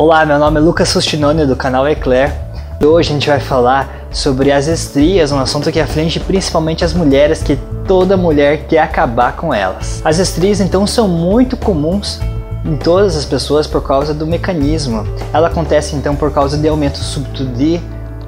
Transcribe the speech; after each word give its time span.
Olá, 0.00 0.24
meu 0.24 0.38
nome 0.38 0.56
é 0.56 0.60
Lucas 0.62 0.88
Sustinoni 0.88 1.44
do 1.44 1.54
canal 1.54 1.86
Eclair 1.86 2.34
e 2.80 2.86
hoje 2.86 3.10
a 3.10 3.12
gente 3.12 3.28
vai 3.28 3.38
falar 3.38 4.06
sobre 4.10 4.50
as 4.50 4.66
estrias, 4.66 5.30
um 5.30 5.38
assunto 5.38 5.70
que 5.70 5.78
aflige 5.78 6.18
principalmente 6.20 6.82
as 6.82 6.94
mulheres, 6.94 7.42
que 7.42 7.58
toda 7.86 8.16
mulher 8.16 8.66
quer 8.66 8.78
acabar 8.78 9.36
com 9.36 9.52
elas. 9.52 10.00
As 10.02 10.18
estrias 10.18 10.58
então 10.58 10.86
são 10.86 11.06
muito 11.06 11.54
comuns 11.54 12.18
em 12.64 12.78
todas 12.78 13.14
as 13.14 13.26
pessoas 13.26 13.66
por 13.66 13.82
causa 13.82 14.14
do 14.14 14.26
mecanismo. 14.26 15.06
Ela 15.34 15.48
acontece 15.48 15.94
então 15.94 16.16
por 16.16 16.32
causa 16.32 16.56
de 16.56 16.66
aumento 16.66 16.96
súbito 16.96 17.44
de 17.44 17.78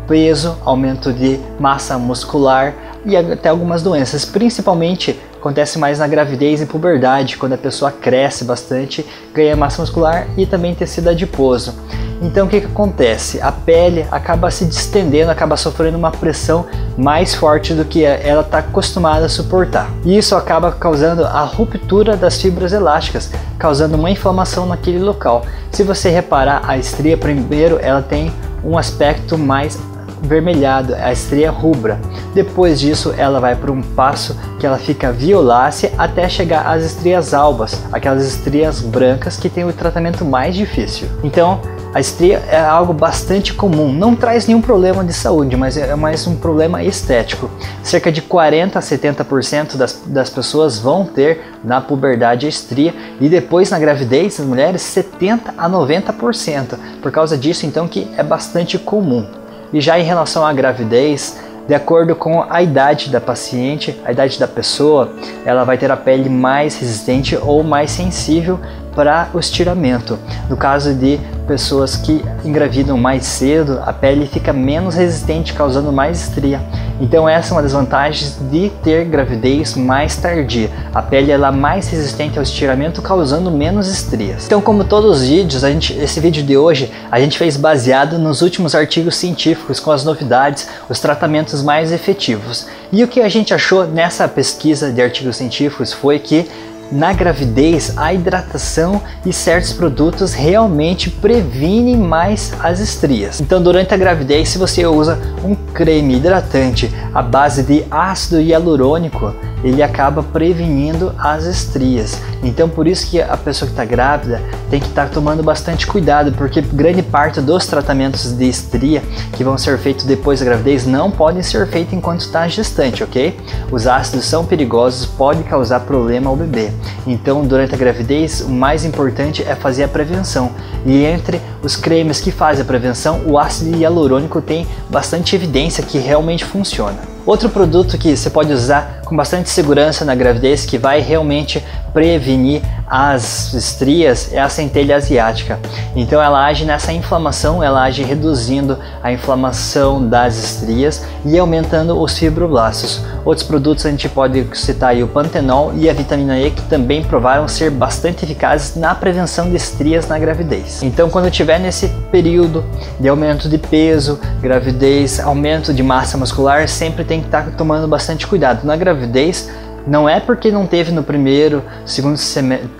peso, 0.07 0.59
aumento 0.66 1.11
de 1.11 1.41
massa 1.59 1.96
muscular 1.96 2.75
e 3.02 3.16
até 3.16 3.48
algumas 3.48 3.80
doenças, 3.80 4.27
principalmente 4.27 5.18
acontece 5.43 5.77
mais 5.77 5.99
na 5.99 6.07
gravidez 6.07 6.63
e 6.63 6.67
puberdade, 6.67 7.37
quando 7.37 7.55
a 7.55 7.59
pessoa 7.59 7.91
cresce 7.91 8.45
bastante, 8.45 9.05
ganha 9.35 9.57
massa 9.57 9.82
muscular 9.82 10.29
e 10.37 10.46
também 10.46 10.73
tecido 10.73 11.11
adiposo. 11.11 11.75
Então 12.23 12.46
o 12.46 12.49
que, 12.49 12.61
que 12.61 12.67
acontece? 12.67 13.41
A 13.41 13.51
pele 13.51 14.07
acaba 14.13 14.49
se 14.53 14.65
distendendo, 14.65 15.32
acaba 15.32 15.57
sofrendo 15.57 15.99
uma 15.99 16.13
pressão 16.13 16.67
mais 16.96 17.35
forte 17.35 17.75
do 17.75 17.85
que 17.85 18.05
ela 18.05 18.43
está 18.43 18.59
acostumada 18.59 19.27
a 19.27 19.29
suportar. 19.29 19.91
E 20.05 20.17
isso 20.17 20.37
acaba 20.37 20.71
causando 20.71 21.25
a 21.25 21.43
ruptura 21.43 22.17
das 22.17 22.40
fibras 22.40 22.73
elásticas, 22.73 23.29
causando 23.59 23.96
uma 23.96 24.13
inflamação 24.13 24.65
naquele 24.67 25.01
local. 25.01 25.45
Se 25.73 25.82
você 25.82 26.09
reparar, 26.09 26.63
a 26.65 26.79
estria 26.79 27.17
primeiro 27.17 27.81
ela 27.82 28.01
tem 28.01 28.32
um 28.65 28.79
aspecto 28.79 29.37
mais 29.37 29.77
vermelhado, 30.22 30.94
a 30.94 31.12
estria 31.12 31.50
rubra. 31.50 32.00
Depois 32.34 32.81
disso, 32.81 33.14
ela 33.17 33.41
vai 33.41 33.55
para 33.55 33.70
um 33.70 33.83
passo 33.83 34.36
que 34.58 34.67
ela 34.67 34.78
fica 34.78 35.12
violácea 35.12 35.92
até 35.98 36.28
chegar 36.28 36.67
às 36.67 36.84
estrias 36.84 37.34
albas, 37.34 37.83
aquelas 37.92 38.25
estrias 38.25 38.81
brancas 38.81 39.37
que 39.37 39.48
tem 39.48 39.65
o 39.65 39.73
tratamento 39.73 40.25
mais 40.25 40.55
difícil. 40.55 41.09
Então, 41.23 41.61
a 41.95 42.00
estria 42.00 42.43
é 42.48 42.59
algo 42.59 42.95
bastante 42.95 43.53
comum, 43.53 43.93
não 43.93 44.17
traz 44.17 44.47
nenhum 44.47 44.62
problema 44.62 45.05
de 45.05 45.12
saúde, 45.12 45.56
mas 45.59 45.77
é 45.77 45.95
mais 45.95 46.27
um 46.27 46.34
problema 46.34 46.83
estético. 46.83 47.50
Cerca 47.83 48.11
de 48.11 48.23
40 48.23 48.78
a 48.78 48.83
70% 48.83 49.77
das, 49.77 50.03
das 50.06 50.31
pessoas 50.31 50.78
vão 50.78 51.05
ter 51.05 51.53
na 51.62 51.83
puberdade 51.83 52.47
a 52.47 52.48
estria 52.48 52.95
e 53.20 53.28
depois 53.28 53.70
na 53.70 53.78
gravidez, 53.78 54.41
as 54.41 54.47
mulheres, 54.47 54.81
70 54.81 55.53
a 55.59 55.69
90%. 55.69 56.78
Por 57.03 57.12
causa 57.12 57.37
disso, 57.37 57.67
então, 57.67 57.87
que 57.87 58.11
é 58.17 58.23
bastante 58.23 58.78
comum. 58.78 59.42
E 59.73 59.81
já 59.81 59.98
em 59.98 60.03
relação 60.03 60.45
à 60.45 60.53
gravidez, 60.53 61.39
de 61.67 61.75
acordo 61.75 62.15
com 62.15 62.45
a 62.48 62.61
idade 62.61 63.09
da 63.09 63.20
paciente, 63.20 63.98
a 64.05 64.12
idade 64.12 64.39
da 64.39 64.48
pessoa, 64.48 65.15
ela 65.45 65.65
vai 65.65 65.78
ter 65.78 65.91
a 65.91 65.97
pele 65.97 66.28
mais 66.28 66.77
resistente 66.77 67.37
ou 67.37 67.62
mais 67.62 67.91
sensível 67.91 68.59
para 68.95 69.28
o 69.33 69.39
estiramento. 69.39 70.19
No 70.50 70.56
caso 70.56 70.95
de 70.95 71.19
pessoas 71.53 71.97
que 71.97 72.25
engravidam 72.47 72.97
mais 72.97 73.27
cedo, 73.27 73.78
a 73.84 73.92
pele 73.92 74.27
fica 74.27 74.55
menos 74.55 74.95
resistente, 74.95 75.53
causando 75.53 75.92
mais 75.92 76.22
estria. 76.22 76.62
Então 76.98 77.28
essa 77.28 77.50
é 77.50 77.53
uma 77.55 77.62
das 77.62 77.72
vantagens 77.72 78.39
de 78.50 78.70
ter 78.83 79.05
gravidez 79.05 79.77
mais 79.77 80.17
tardia. 80.17 80.70
A 80.94 81.03
pele 81.03 81.31
ela 81.31 81.48
é 81.48 81.50
mais 81.50 81.89
resistente 81.91 82.39
ao 82.39 82.42
estiramento, 82.42 83.03
causando 83.03 83.50
menos 83.50 83.86
estrias. 83.86 84.47
Então, 84.47 84.62
como 84.62 84.83
todos 84.83 85.20
os 85.20 85.28
vídeos, 85.28 85.62
a 85.62 85.70
gente, 85.70 85.92
esse 85.92 86.20
vídeo 86.20 86.42
de 86.42 86.56
hoje 86.56 86.91
a 87.11 87.20
gente 87.20 87.36
fez 87.36 87.59
baseado 87.59 88.19
nos 88.19 88.41
últimos 88.41 88.75
artigos 88.75 89.16
científicos 89.16 89.78
com 89.78 89.91
as 89.91 90.06
novidades, 90.06 90.70
os 90.89 91.00
tratamentos 91.00 91.62
mais 91.62 91.92
efetivos. 91.92 92.66
E 92.91 93.05
o 93.05 93.09
que 93.09 93.20
a 93.20 93.28
gente 93.28 93.53
achou 93.53 93.87
nessa 93.87 94.27
pesquisa 94.27 94.91
de 94.91 95.03
artigos 95.03 95.37
científicos 95.37 95.92
foi 95.92 96.19
que 96.19 96.48
na 96.93 97.12
gravidez, 97.12 97.95
a 97.97 98.12
hidratação 98.12 99.01
e 99.25 99.33
certos 99.33 99.73
produtos 99.73 100.35
realmente 100.35 101.09
previnem 101.09 101.97
mais 101.97 102.53
as 102.61 102.81
estrias. 102.81 103.41
Então, 103.41 103.62
durante 103.62 103.94
a 103.94 103.97
gravidez, 103.97 104.50
se 104.50 104.59
você 104.59 104.87
usa 104.87 105.19
um 105.43 105.55
creme 105.55 106.16
hidratante 106.16 106.93
à 107.15 107.22
base 107.22 107.62
de 107.62 107.84
ácido 107.91 108.41
hialurônico, 108.41 109.34
ele 109.62 109.83
acaba 109.83 110.23
prevenindo 110.23 111.15
as 111.19 111.45
estrias. 111.45 112.21
Então 112.43 112.69
por 112.69 112.87
isso 112.87 113.09
que 113.09 113.21
a 113.21 113.37
pessoa 113.37 113.67
que 113.67 113.73
está 113.73 113.84
grávida 113.84 114.41
tem 114.71 114.81
que 114.81 114.87
estar 114.87 115.06
tá 115.06 115.12
tomando 115.12 115.43
bastante 115.43 115.87
cuidado, 115.87 116.33
porque 116.33 116.61
grande 116.61 117.03
parte 117.03 117.41
dos 117.41 117.67
tratamentos 117.67 118.33
de 118.33 118.49
estria 118.49 119.03
que 119.33 119.45
vão 119.45 119.56
ser 119.56 119.78
feitos 119.78 120.05
depois 120.05 120.41
da 120.41 120.47
gravidez 120.47 120.87
não 120.87 121.11
podem 121.11 121.43
ser 121.43 121.67
feitos 121.67 121.95
enquanto 121.95 122.21
está 122.21 122.47
gestante, 122.49 123.05
ok? 123.05 123.39
Os 123.71 123.87
ácidos 123.87 124.25
são 124.25 124.45
perigosos, 124.45 125.06
podem 125.06 125.43
causar 125.43 125.81
problema 125.81 126.31
ao 126.31 126.37
bebê. 126.37 126.71
Então 127.06 127.45
durante 127.45 127.75
a 127.75 127.78
gravidez 127.78 128.41
o 128.41 128.51
mais 128.51 128.84
importante 128.84 129.43
é 129.43 129.55
fazer 129.55 129.84
a 129.84 129.89
prevenção. 129.89 130.51
E 130.84 131.05
entre 131.05 131.41
os 131.62 131.77
cremes 131.77 132.21
que 132.21 132.33
fazem 132.33 132.62
a 132.62 132.67
prevenção, 132.67 133.22
o 133.27 133.39
ácido 133.39 133.77
hialurônico 133.77 134.41
tem 134.41 134.67
bastante 134.91 135.37
evidência 135.37 135.84
que 135.84 135.99
realmente 135.99 136.45
funciona. 136.45 137.12
Outro 137.25 137.49
produto 137.49 137.97
que 137.97 138.16
você 138.16 138.28
pode 138.28 138.53
usar 138.53 139.00
com 139.05 139.15
bastante 139.15 139.49
segurança 139.49 140.05
na 140.05 140.15
gravidez 140.15 140.66
que 140.66 140.77
vai 140.77 141.00
realmente 141.00 141.65
prevenir 141.93 142.62
as 142.94 143.54
estrias 143.54 144.34
é 144.34 144.38
a 144.38 144.50
centelha 144.50 144.97
asiática. 144.97 145.58
Então 145.97 146.20
ela 146.20 146.44
age 146.44 146.66
nessa 146.66 146.92
inflamação, 146.92 147.64
ela 147.64 147.84
age 147.84 148.03
reduzindo 148.03 148.78
a 149.03 149.10
inflamação 149.10 150.06
das 150.06 150.36
estrias 150.36 151.03
e 151.25 151.38
aumentando 151.38 151.98
os 151.98 152.19
fibroblastos. 152.19 153.00
Outros 153.25 153.47
produtos 153.47 153.86
a 153.86 153.91
gente 153.91 154.10
pode 154.10 154.47
citar 154.53 154.94
o 154.97 155.08
pantenol 155.08 155.72
e 155.75 155.88
a 155.88 155.94
vitamina 155.94 156.38
E 156.38 156.50
que 156.50 156.60
também 156.64 157.03
provaram 157.03 157.48
ser 157.48 157.70
bastante 157.70 158.26
eficazes 158.26 158.76
na 158.76 158.94
prevenção 158.94 159.48
de 159.48 159.56
estrias 159.56 160.06
na 160.06 160.19
gravidez. 160.19 160.82
Então 160.82 161.09
quando 161.09 161.30
tiver 161.30 161.59
nesse 161.59 161.88
período 162.10 162.62
de 163.00 163.09
aumento 163.09 163.48
de 163.48 163.56
peso, 163.56 164.20
gravidez, 164.42 165.19
aumento 165.19 165.72
de 165.72 165.82
massa 165.82 166.19
muscular, 166.19 166.69
sempre 166.69 167.04
tem 167.04 167.20
que 167.20 167.26
estar 167.26 167.53
tomando 167.53 167.88
bastante 167.88 168.26
cuidado. 168.26 168.66
Na 168.66 168.76
gravidez, 168.76 169.48
não 169.87 170.09
é 170.09 170.20
porque 170.20 170.50
não 170.50 170.66
teve 170.66 170.93
no 170.93 171.03
primeiro, 171.03 171.62
segundo 171.84 172.19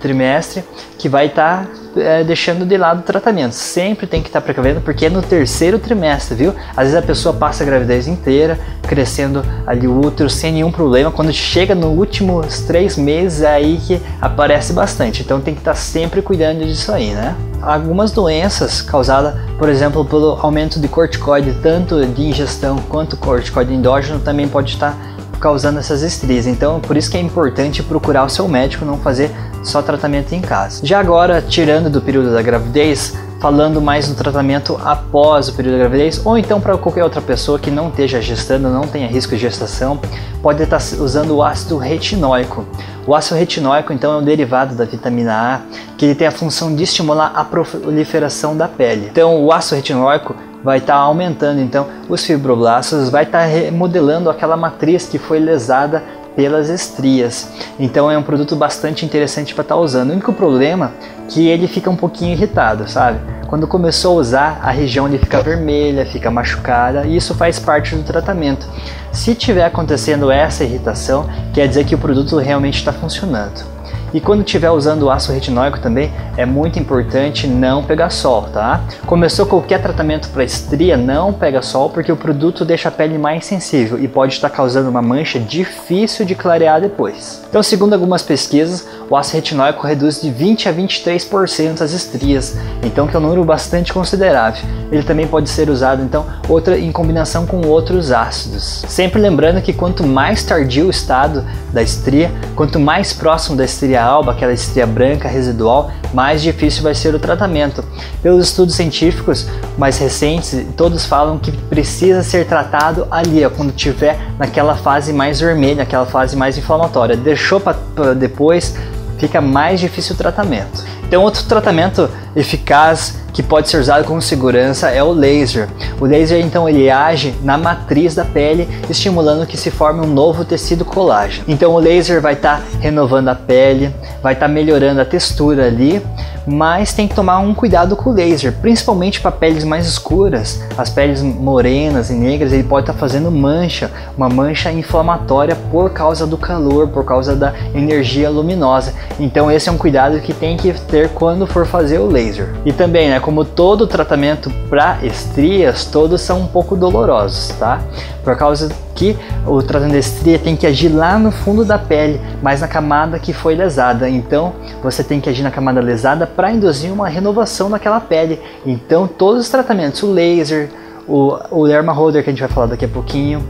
trimestre 0.01 0.65
que 0.99 1.09
vai 1.09 1.27
estar 1.27 1.67
tá, 1.67 2.01
é, 2.01 2.23
deixando 2.23 2.65
de 2.65 2.77
lado 2.77 3.01
o 3.01 3.03
tratamento. 3.03 3.53
Sempre 3.55 4.07
tem 4.07 4.23
que 4.23 4.29
estar 4.29 4.41
tá 4.41 4.45
precavendo 4.45 4.81
porque 4.81 5.07
é 5.07 5.11
no 5.11 5.21
terceiro 5.21 5.79
trimestre, 5.79 6.37
viu? 6.37 6.55
Às 6.77 6.85
vezes 6.85 6.97
a 6.97 7.03
pessoa 7.03 7.35
passa 7.35 7.65
a 7.65 7.67
gravidez 7.67 8.07
inteira 8.07 8.57
crescendo 8.83 9.45
ali 9.67 9.89
o 9.89 10.01
útero 10.01 10.31
sem 10.31 10.53
nenhum 10.53 10.71
problema. 10.71 11.11
Quando 11.11 11.33
chega 11.33 11.75
nos 11.75 11.99
últimos 11.99 12.61
três 12.61 12.97
meses 12.97 13.43
é 13.43 13.49
aí 13.49 13.81
que 13.85 14.01
aparece 14.21 14.73
bastante. 14.73 15.23
Então 15.23 15.41
tem 15.41 15.55
que 15.55 15.61
estar 15.61 15.73
tá 15.73 15.77
sempre 15.77 16.23
cuidando 16.23 16.65
disso 16.65 16.93
aí, 16.93 17.11
né? 17.11 17.35
Algumas 17.61 18.13
doenças 18.13 18.81
causadas, 18.81 19.35
por 19.59 19.69
exemplo, 19.69 20.05
pelo 20.05 20.39
aumento 20.41 20.79
de 20.81 20.89
corticoide, 20.89 21.53
tanto 21.63 22.05
de 22.07 22.23
ingestão 22.23 22.77
quanto 22.89 23.17
corticoide 23.17 23.73
endógeno, 23.73 24.21
também 24.21 24.47
pode 24.47 24.73
estar 24.73 24.97
causando 25.43 25.81
essas 25.81 26.03
estrias. 26.03 26.47
Então, 26.47 26.81
por 26.81 26.97
isso 26.97 27.11
que 27.11 27.17
é 27.17 27.21
importante 27.21 27.83
procurar 27.83 28.25
o 28.25 28.29
seu 28.29 28.47
médico, 28.47 28.85
não 28.85 28.97
fazer 28.97 29.31
só 29.65 29.83
tratamento 29.83 30.33
em 30.33 30.41
casa. 30.41 30.81
Já 30.87 31.01
agora, 31.01 31.43
tirando 31.43 31.91
do 31.91 32.01
período 32.01 32.33
da 32.33 32.41
gravidez, 32.41 33.15
falando 33.41 33.83
mais 33.83 34.09
no 34.09 34.15
tratamento 34.15 34.81
após 34.85 35.49
o 35.49 35.55
período 35.55 35.73
da 35.73 35.79
gravidez, 35.81 36.25
ou 36.25 36.39
então 36.39 36.61
para 36.61 36.79
qualquer 36.79 37.03
outra 37.03 37.21
pessoa 37.21 37.59
que 37.59 37.73
não 37.73 37.89
esteja 37.89 38.23
gestando, 38.23 38.69
não 38.69 38.87
tenha 38.87 39.09
risco 39.09 39.35
de 39.35 39.39
gestação, 39.39 40.01
pode 40.41 40.63
estar 40.63 40.81
usando 41.01 41.35
o 41.35 41.43
ácido 41.43 41.77
retinóico. 41.77 42.65
O 43.05 43.13
ácido 43.13 43.37
retinóico, 43.37 43.93
então, 43.93 44.13
é 44.13 44.17
um 44.19 44.23
derivado 44.23 44.77
da 44.77 44.85
vitamina 44.85 45.35
A, 45.35 45.61
que 45.99 46.05
ele 46.05 46.15
tem 46.15 46.29
a 46.29 46.31
função 46.31 46.73
de 46.73 46.85
estimular 46.85 47.33
a 47.35 47.45
proliferação 47.45 48.57
da 48.57 48.69
pele. 48.69 49.09
Então, 49.11 49.45
o 49.45 49.53
ácido 49.53 49.75
retinóico 49.75 50.37
vai 50.63 50.79
estar 50.79 50.95
tá 50.95 51.01
aumentando 51.01 51.61
então 51.61 51.87
os 52.09 52.25
fibroblastos, 52.25 53.11
vai 53.11 53.25
estar 53.25 53.41
tá 53.41 53.45
remodelando 53.45 54.31
aquela 54.31 54.57
matriz 54.57 55.07
que 55.07 55.19
foi 55.19 55.39
lesada 55.39 56.03
pelas 56.35 56.69
estrias. 56.69 57.49
Então 57.79 58.11
é 58.11 58.17
um 58.17 58.23
produto 58.23 58.57
bastante 58.57 59.05
interessante 59.05 59.55
para 59.55 59.63
estar 59.63 59.75
tá 59.75 59.81
usando. 59.81 60.11
O 60.11 60.13
único 60.13 60.33
problema 60.33 60.93
é 61.09 61.23
que 61.29 61.49
ele 61.49 61.67
fica 61.67 61.91
um 61.91 61.97
pouquinho 61.97 62.33
irritado, 62.33 62.89
sabe? 62.89 63.19
Quando 63.49 63.67
começou 63.67 64.17
a 64.17 64.21
usar, 64.21 64.61
a 64.63 64.71
região 64.71 65.07
ele 65.07 65.19
fica 65.19 65.43
vermelha, 65.43 66.07
fica 66.07 66.31
machucada 66.31 67.05
e 67.07 67.17
isso 67.17 67.35
faz 67.35 67.59
parte 67.59 67.95
do 67.95 68.03
tratamento. 68.03 68.67
Se 69.13 69.35
tiver 69.35 69.65
acontecendo 69.65 70.31
essa 70.31 70.65
irritação, 70.65 71.29
quer 71.53 71.69
dizer 71.69 71.85
que 71.85 71.95
o 71.95 71.99
produto 71.99 72.39
realmente 72.39 72.79
está 72.79 72.93
funcionando. 72.93 73.72
E 74.15 74.21
quando 74.21 74.45
estiver 74.45 74.71
usando 74.71 75.05
o 75.05 75.11
ácido 75.11 75.35
retinóico 75.35 75.81
também, 75.81 76.13
é 76.37 76.45
muito 76.45 76.79
importante 76.79 77.47
não 77.47 77.83
pegar 77.83 78.11
sol, 78.11 78.43
tá? 78.53 78.83
Começou 79.07 79.47
qualquer 79.47 79.81
tratamento 79.81 80.29
para 80.29 80.45
estria, 80.45 80.97
não 80.97 81.33
pega 81.33 81.63
sol 81.63 81.89
porque 81.89 82.13
o 82.13 82.17
produto 82.17 82.65
deixa 82.65 82.89
a 82.89 82.93
pele 82.93 83.17
mais 83.17 83.47
sensível 83.47 83.99
e 83.99 84.07
pode 84.07 84.35
estar 84.35 84.51
causando 84.51 84.91
uma 84.91 85.01
mancha 85.01 85.41
difícil 85.41 86.27
de 86.27 86.35
clarear 86.35 86.81
depois. 86.81 87.43
Então, 87.49 87.63
segundo 87.63 87.95
algumas 87.95 88.23
pesquisas, 88.23 88.87
o 89.09 89.17
ácido 89.17 89.37
retinóico 89.37 89.87
reduz 89.87 90.21
de 90.21 90.31
20 90.31 90.69
a 90.69 90.75
23% 90.75 91.81
as 91.81 91.93
estrias, 91.93 92.57
então 92.83 93.07
que 93.07 93.17
é 93.17 93.19
um 93.19 93.23
número 93.23 93.45
bastante 93.45 93.93
considerável. 93.93 94.82
Ele 94.93 95.03
também 95.03 95.27
pode 95.27 95.49
ser 95.49 95.71
usado 95.71 96.03
então 96.03 96.27
outra 96.47 96.79
em 96.79 96.93
combinação 96.93 97.47
com 97.47 97.67
outros 97.67 98.13
ácidos. 98.13 98.85
Sempre 98.87 99.19
lembrando 99.21 99.63
que 99.63 99.73
quanto 99.73 100.07
mais 100.07 100.45
tardio 100.45 100.87
o 100.87 100.91
estado 100.91 101.43
da 101.73 101.83
estria, 101.83 102.31
quanto 102.55 102.79
mais 102.79 103.15
próximo 103.15 103.57
da 103.57 103.65
estria 103.65 104.05
alba, 104.05 104.33
aquela 104.33 104.53
estria 104.53 104.87
branca 104.87 105.27
residual, 105.29 105.91
mais 106.13 106.43
difícil 106.43 106.83
vai 106.83 106.95
ser 106.95 107.15
o 107.15 107.19
tratamento. 107.19 107.83
Pelos 108.23 108.49
estudos 108.49 108.75
científicos 108.75 109.47
mais 109.79 109.97
recentes, 109.97 110.67
todos 110.77 111.07
falam 111.07 111.39
que 111.39 111.51
precisa 111.51 112.23
ser 112.23 112.47
tratado 112.47 113.07
ali, 113.11 113.43
ó, 113.47 113.49
quando 113.49 113.73
tiver 113.73 114.19
naquela 114.39 114.77
fase 114.77 115.11
mais 115.11 115.41
vermelha, 115.41 115.77
naquela 115.77 116.05
fase 116.05 116.37
mais 116.37 116.59
inflamatória. 116.59 117.17
Deixou 117.17 117.59
para 117.59 117.79
depois, 118.15 118.77
fica 119.17 119.41
mais 119.41 119.81
difícil 119.81 120.15
o 120.15 120.19
tratamento. 120.19 120.85
Então, 121.13 121.25
outro 121.25 121.45
tratamento 121.45 122.09
eficaz 122.35 123.21
que 123.33 123.43
pode 123.43 123.69
ser 123.69 123.79
usado 123.79 124.05
com 124.05 124.21
segurança 124.21 124.91
é 124.91 125.03
o 125.03 125.13
laser. 125.13 125.69
O 126.01 126.05
laser 126.05 126.45
então 126.45 126.69
ele 126.69 126.91
age 126.91 127.35
na 127.43 127.57
matriz 127.57 128.15
da 128.15 128.25
pele, 128.25 128.69
estimulando 128.89 129.47
que 129.47 129.57
se 129.57 129.71
forme 129.71 130.01
um 130.01 130.11
novo 130.11 130.45
tecido 130.45 130.85
colágeno. 130.85 131.45
Então 131.49 131.73
o 131.73 131.79
laser 131.79 132.21
vai 132.21 132.35
estar 132.35 132.59
tá 132.59 132.63
renovando 132.81 133.29
a 133.29 133.35
pele, 133.35 133.95
vai 134.23 134.35
estar 134.35 134.47
tá 134.47 134.53
melhorando 134.53 135.01
a 135.01 135.05
textura 135.05 135.67
ali, 135.67 136.03
mas 136.47 136.93
tem 136.93 137.07
que 137.07 137.15
tomar 137.15 137.39
um 137.39 137.55
cuidado 137.55 137.95
com 137.97 138.11
o 138.11 138.13
laser, 138.13 138.53
principalmente 138.61 139.21
para 139.21 139.31
peles 139.31 139.65
mais 139.65 139.87
escuras, 139.87 140.61
as 140.77 140.91
peles 140.91 141.23
morenas 141.23 142.11
e 142.11 142.15
negras, 142.15 142.53
ele 142.53 142.65
pode 142.65 142.83
estar 142.85 142.95
tá 142.95 142.99
fazendo 142.99 143.31
mancha, 143.31 143.91
uma 144.17 144.29
mancha 144.29 144.71
inflamatória 144.73 145.57
por 145.71 145.91
causa 145.91 146.27
do 146.27 146.37
calor, 146.37 146.89
por 146.89 147.05
causa 147.05 147.37
da 147.37 147.55
energia 147.75 148.29
luminosa. 148.29 148.93
Então 149.21 149.51
esse 149.51 149.69
é 149.69 149.73
um 149.73 149.79
cuidado 149.79 150.21
que 150.21 150.35
tem 150.35 150.57
que 150.57 150.73
ter 150.73 151.02
quando 151.09 151.47
for 151.47 151.67
fazer 151.67 151.99
o 151.99 152.07
laser. 152.07 152.49
E 152.65 152.73
também, 152.73 153.09
né, 153.09 153.21
como 153.21 153.45
todo 153.45 153.87
tratamento 153.87 154.51
para 154.69 154.99
estrias, 155.03 155.85
todos 155.85 156.21
são 156.21 156.41
um 156.41 156.47
pouco 156.47 156.77
dolorosos, 156.77 157.49
tá? 157.59 157.81
Por 158.25 158.37
causa 158.37 158.71
que 158.95 159.17
o 159.47 159.63
tratamento 159.63 159.95
de 159.95 159.99
estria 159.99 160.39
tem 160.39 160.55
que 160.57 160.67
agir 160.67 160.89
lá 160.89 161.19
no 161.19 161.33
fundo 161.33 161.65
da 161.65 161.79
pele, 161.79 162.21
mas 162.41 162.61
na 162.61 162.69
camada 162.69 163.19
que 163.19 163.33
foi 163.33 163.55
lesada. 163.55 164.09
Então, 164.09 164.53
você 164.83 165.03
tem 165.03 165.21
que 165.21 165.29
agir 165.29 165.43
na 165.43 165.51
camada 165.51 165.81
lesada 165.81 166.27
para 166.27 166.53
induzir 166.53 166.93
uma 166.93 167.09
renovação 167.09 167.71
daquela 167.71 168.01
pele. 168.01 168.41
Então, 168.65 169.07
todos 169.07 169.43
os 169.43 169.49
tratamentos, 169.49 170.03
o 170.03 170.13
laser, 170.13 170.71
o, 171.09 171.37
o 171.51 171.67
derma 171.67 171.93
holder 171.93 172.23
que 172.23 172.31
a 172.31 172.33
gente 172.33 172.41
vai 172.41 172.49
falar 172.49 172.67
daqui 172.67 172.85
a 172.85 172.89
pouquinho, 172.89 173.43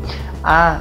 a 0.43 0.79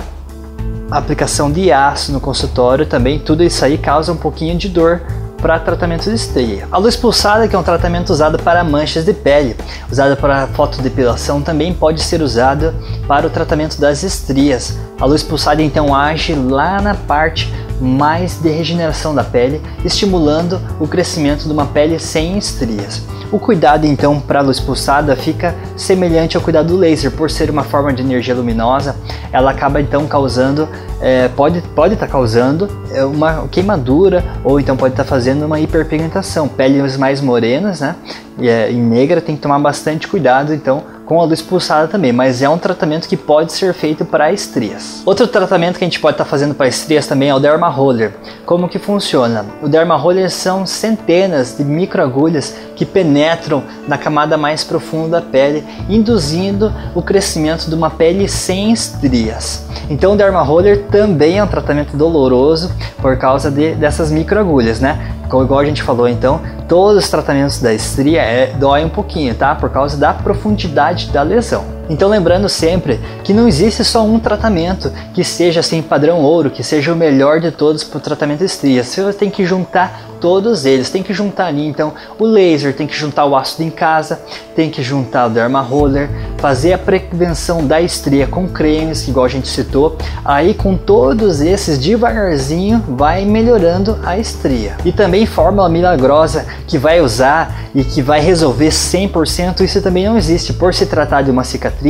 aplicação 0.90 1.52
de 1.52 1.72
aço 1.72 2.12
no 2.12 2.20
consultório 2.20 2.86
também, 2.86 3.20
tudo 3.20 3.44
isso 3.44 3.64
aí 3.64 3.78
causa 3.78 4.12
um 4.12 4.18
pouquinho 4.18 4.58
de 4.58 4.68
dor 4.68 5.02
para 5.42 5.60
tratamento 5.60 6.04
de 6.04 6.16
estria. 6.16 6.68
A 6.72 6.78
luz 6.78 6.96
pulsada, 6.96 7.48
que 7.48 7.56
é 7.56 7.60
um 7.60 7.64
tratamento 7.64 8.12
usado 8.12 8.38
para 8.38 8.64
manchas 8.64 9.04
de 9.04 9.14
pele, 9.14 9.56
usada 9.92 10.16
para 10.16 10.48
fotodepilação, 10.48 11.42
também 11.42 11.74
pode 11.74 12.02
ser 12.02 12.22
usada 12.22 12.76
para 13.08 13.26
o 13.26 13.30
tratamento 13.30 13.80
das 13.80 14.04
estrias. 14.04 14.78
A 15.02 15.06
luz 15.06 15.24
pulsada 15.24 15.64
então 15.64 15.96
age 15.96 16.36
lá 16.36 16.80
na 16.80 16.94
parte 16.94 17.52
mais 17.82 18.38
de 18.40 18.50
regeneração 18.50 19.16
da 19.16 19.24
pele, 19.24 19.60
estimulando 19.84 20.62
o 20.80 20.88
crescimento 20.88 21.46
de 21.46 21.52
uma 21.52 21.66
pele 21.66 21.98
sem 21.98 22.38
estrias. 22.38 23.02
O 23.32 23.40
cuidado 23.40 23.88
então 23.88 24.20
para 24.20 24.40
a 24.40 24.42
luz 24.44 24.60
pulsada 24.60 25.16
fica 25.16 25.56
semelhante 25.76 26.38
ao 26.38 26.44
cuidado 26.44 26.68
do 26.68 26.78
laser, 26.78 27.10
por 27.10 27.32
ser 27.32 27.50
uma 27.50 27.64
forma 27.64 27.92
de 27.92 28.04
energia 28.04 28.36
luminosa, 28.36 28.96
ela 29.32 29.50
acaba 29.50 29.82
então 29.82 30.06
causando, 30.06 30.70
é, 31.00 31.30
pode 31.30 31.62
pode 31.74 31.96
estar 31.96 32.06
tá 32.06 32.12
causando 32.12 32.70
é, 32.92 33.04
uma 33.04 33.48
queimadura 33.48 34.24
ou 34.44 34.60
então 34.60 34.78
pode 34.78 34.94
estar 34.94 35.04
tá 35.04 35.10
fazendo 35.10 35.46
uma 35.46 35.60
hiperpigmentação, 35.60 36.48
peles 36.48 36.96
mais 36.96 37.22
morenas, 37.22 37.80
né? 37.80 37.96
E, 38.38 38.48
é, 38.48 38.72
e 38.72 38.76
negra 38.76 39.20
tem 39.20 39.36
que 39.36 39.42
tomar 39.42 39.58
bastante 39.58 40.08
cuidado 40.08 40.54
então 40.54 40.84
com 41.12 41.20
a 41.20 41.26
luz 41.26 41.42
pulsada 41.42 41.90
também, 41.90 42.14
mas 42.14 42.42
é 42.42 42.48
um 42.48 42.58
tratamento 42.58 43.06
que 43.06 43.18
pode 43.18 43.52
ser 43.52 43.74
feito 43.74 44.06
para 44.06 44.32
estrias. 44.32 45.04
Outro 45.06 45.28
tratamento 45.28 45.78
que 45.78 45.84
a 45.84 45.88
gente 45.88 46.00
pode 46.00 46.14
estar 46.14 46.24
tá 46.24 46.30
fazendo 46.30 46.56
para 46.56 46.70
estrias 46.70 47.06
também 47.06 47.28
é 47.28 47.36
o 47.36 47.40
derma 47.40 47.68
roller. 47.68 48.14
Como 48.46 48.70
que 48.70 48.80
funciona? 48.80 49.46
O 49.62 49.68
derma 49.68 49.98
roller 49.98 50.32
são 50.32 50.66
centenas 50.66 51.58
de 51.58 51.66
microagulhas 51.66 52.56
que 52.78 52.86
penetram 52.86 53.62
na 53.90 53.98
camada 53.98 54.38
mais 54.38 54.64
profunda 54.64 55.20
da 55.20 55.22
pele, 55.22 55.66
induzindo 55.90 56.74
o 56.96 57.02
crescimento 57.02 57.68
de 57.68 57.76
uma 57.76 57.90
pele 57.90 58.30
sem 58.30 58.72
estrias. 58.72 59.66
Então 59.90 60.14
o 60.14 60.16
derma 60.16 60.42
roller 60.42 60.84
também 60.84 61.40
é 61.40 61.44
um 61.44 61.48
tratamento 61.48 61.98
doloroso 61.98 62.72
por 63.02 63.18
causa 63.18 63.52
de, 63.52 63.76
dessas 63.76 64.12
microagulhas, 64.12 64.80
né? 64.80 65.14
Como 65.32 65.46
igual 65.46 65.62
a 65.62 65.66
gente 65.66 65.82
falou, 65.82 66.10
então, 66.10 66.42
todos 66.68 67.06
os 67.06 67.10
tratamentos 67.10 67.62
da 67.62 67.74
estria 67.74 68.22
é, 68.22 68.54
um 68.84 68.90
pouquinho, 68.90 69.34
tá? 69.34 69.56
Por 69.56 69.70
causa 69.70 69.96
da 69.96 70.14
profundidade 70.14 71.10
da 71.10 71.24
lesão. 71.24 71.64
Então 71.92 72.08
lembrando 72.08 72.48
sempre 72.48 73.02
que 73.22 73.34
não 73.34 73.50
existe 73.50 73.84
só 73.84 74.02
um 74.02 74.18
tratamento 74.18 74.90
que 75.14 75.26
seja 75.26 75.60
assim 75.60 75.82
padrão 75.82 76.22
ouro, 76.22 76.50
que 76.50 76.64
seja 76.64 76.94
o 76.94 76.96
melhor 76.96 77.42
de 77.42 77.52
todos 77.52 77.84
para 77.84 77.98
o 77.98 78.02
tratamento 78.02 78.40
de 78.40 78.46
estria. 78.46 78.82
Você 78.82 79.12
tem 79.12 79.30
que 79.30 79.46
juntar 79.46 80.12
todos 80.22 80.66
eles. 80.66 80.90
Tem 80.90 81.04
que 81.04 81.14
juntar 81.14 81.48
ali 81.48 81.66
então 81.66 81.94
o 82.18 82.26
laser, 82.26 82.74
tem 82.74 82.88
que 82.88 82.96
juntar 82.96 83.26
o 83.26 83.36
ácido 83.36 83.64
em 83.64 83.70
casa, 83.70 84.22
tem 84.56 84.70
que 84.70 84.82
juntar 84.82 85.26
o 85.26 85.30
derma 85.30 85.60
roller, 85.60 86.10
fazer 86.38 86.72
a 86.72 86.78
prevenção 86.78 87.66
da 87.66 87.82
estria 87.82 88.28
com 88.28 88.48
cremes, 88.48 89.08
igual 89.08 89.26
a 89.26 89.30
gente 89.30 89.48
citou. 89.48 89.98
Aí 90.24 90.54
com 90.54 90.78
todos 90.78 91.42
esses 91.42 91.78
devagarzinho 91.78 92.82
vai 92.90 93.26
melhorando 93.26 94.00
a 94.06 94.18
estria. 94.18 94.78
E 94.86 94.92
também 94.92 95.26
fórmula 95.26 95.68
milagrosa 95.68 96.46
que 96.68 96.78
vai 96.78 97.02
usar 97.02 97.70
e 97.74 97.84
que 97.84 98.02
vai 98.02 98.22
resolver 98.22 98.70
100%, 98.70 99.62
isso 99.62 99.82
também 99.82 100.06
não 100.06 100.18
existe. 100.18 100.54
Por 100.54 100.74
se 100.74 100.86
tratar 100.86 101.24
de 101.24 101.32
uma 101.32 101.44
cicatriz, 101.44 101.81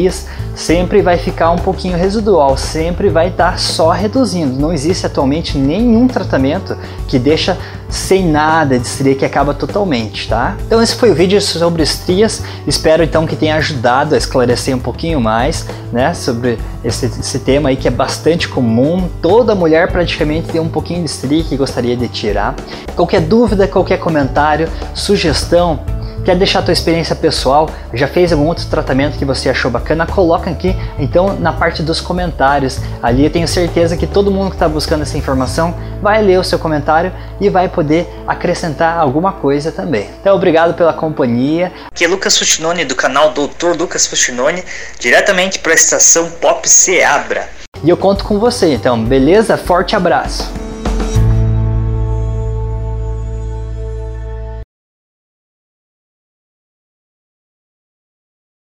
sempre 0.56 1.02
vai 1.02 1.18
ficar 1.18 1.52
um 1.52 1.58
pouquinho 1.58 1.98
residual, 1.98 2.58
sempre 2.58 3.10
vai 3.10 3.30
estar 3.30 3.60
só 3.60 3.90
reduzindo. 3.92 4.60
Não 4.60 4.72
existe 4.72 5.06
atualmente 5.06 5.58
nenhum 5.58 6.08
tratamento 6.08 6.78
que 7.08 7.18
deixa 7.18 7.58
sem 7.92 8.26
nada 8.26 8.80
de 8.80 8.88
estria 8.88 9.14
que 9.14 9.26
acaba 9.26 9.54
totalmente, 9.54 10.30
tá? 10.30 10.56
Então 10.66 10.82
esse 10.82 10.96
foi 10.96 11.12
o 11.12 11.14
vídeo 11.14 11.42
sobre 11.42 11.84
estrias, 11.84 12.42
espero 12.66 13.04
então 13.04 13.28
que 13.28 13.36
tenha 13.36 13.56
ajudado 13.56 14.16
a 14.16 14.18
esclarecer 14.18 14.74
um 14.74 14.80
pouquinho 14.80 15.20
mais, 15.20 15.66
né, 15.92 16.14
sobre 16.14 16.58
esse, 16.86 17.08
esse 17.08 17.40
tema 17.40 17.70
aí 17.70 17.76
que 17.76 17.88
é 17.88 17.92
bastante 17.92 18.48
comum, 18.48 19.10
toda 19.22 19.54
mulher 19.54 19.92
praticamente 19.92 20.48
tem 20.48 20.62
um 20.62 20.70
pouquinho 20.70 21.00
de 21.00 21.10
estria 21.10 21.44
que 21.44 21.58
gostaria 21.58 21.98
de 21.98 22.08
tirar. 22.08 22.56
Qualquer 22.96 23.22
dúvida, 23.22 23.68
qualquer 23.68 24.00
comentário, 24.00 24.70
sugestão, 24.94 25.82
Quer 26.24 26.36
deixar 26.36 26.60
a 26.60 26.62
tua 26.62 26.72
experiência 26.72 27.16
pessoal? 27.16 27.68
Já 27.92 28.08
fez 28.08 28.32
algum 28.32 28.46
outro 28.46 28.68
tratamento 28.68 29.18
que 29.18 29.26
você 29.26 29.50
achou 29.50 29.72
bacana? 29.72 30.06
Coloca 30.06 30.52
aqui 30.52 30.76
então 31.00 31.36
na 31.40 31.52
parte 31.52 31.82
dos 31.82 32.00
comentários. 32.00 32.80
Ali 33.02 33.24
eu 33.24 33.32
tenho 33.32 33.48
certeza 33.48 33.98
que 33.98 34.06
todo 34.06 34.30
mundo 34.30 34.50
que 34.50 34.56
está 34.56 34.70
buscando 34.70 35.02
essa 35.02 35.18
informação 35.18 35.74
vai 36.00 36.22
ler 36.22 36.40
o 36.40 36.44
seu 36.44 36.60
comentário 36.60 37.12
e 37.40 37.50
vai 37.50 37.68
poder 37.68 38.08
acrescentar 38.28 39.00
alguma 39.00 39.32
coisa 39.32 39.72
também. 39.72 40.10
Então 40.20 40.36
obrigado 40.36 40.76
pela 40.76 40.94
companhia. 40.94 41.72
Aqui 41.88 42.06
é 42.06 42.08
Lucas 42.08 42.38
Fuchinone 42.38 42.86
do 42.86 42.96
canal 42.96 43.32
Doutor 43.32 43.76
Lucas 43.76 44.06
Fuchinone, 44.06 44.64
diretamente 45.00 45.58
para 45.58 45.72
a 45.72 45.76
estação 45.76 46.30
Pop 46.40 46.70
Seabra. 46.70 47.50
E 47.84 47.90
eu 47.90 47.98
conto 47.98 48.24
com 48.26 48.38
você, 48.38 48.76
então, 48.76 49.04
beleza? 49.04 49.58
Forte 49.58 49.96
abraço! 49.96 50.61